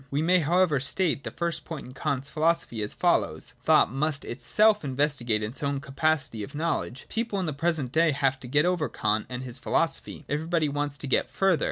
We 0.09 0.23
may 0.23 0.39
therefore 0.41 0.79
state 0.79 1.23
the 1.23 1.29
first 1.29 1.63
point 1.63 1.85
in 1.85 1.93
Kant's 1.93 2.27
philo 2.27 2.53
sophy 2.53 2.81
as 2.81 2.95
follows: 2.95 3.53
Thought 3.61 3.91
must 3.91 4.25
itself 4.25 4.83
investigate 4.83 5.43
its 5.43 5.61
own 5.61 5.79
capacity 5.79 6.41
of 6.41 6.55
knowledge. 6.55 7.05
People 7.07 7.39
in 7.39 7.45
the 7.45 7.53
present 7.53 7.91
day 7.91 8.09
have 8.09 8.39
got 8.49 8.65
over 8.65 8.89
Kant 8.89 9.27
and 9.29 9.43
his 9.43 9.59
philosophy: 9.59 10.25
everybody 10.27 10.67
wants 10.67 10.97
to 10.97 11.05
get 11.05 11.29
further. 11.29 11.59